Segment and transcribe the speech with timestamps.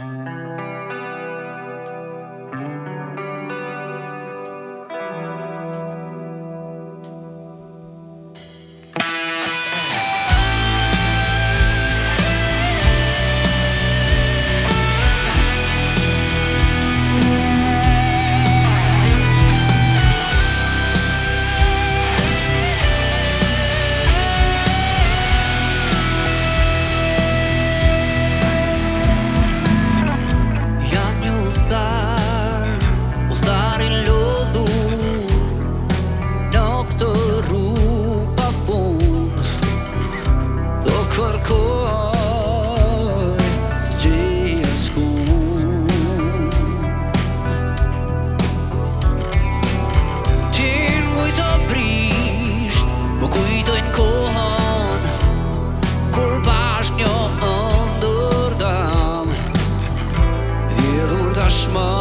[0.00, 0.57] Música
[61.48, 61.97] taşma